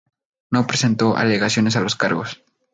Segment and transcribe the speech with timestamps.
[0.49, 2.41] No presentó alegaciones a los cargos.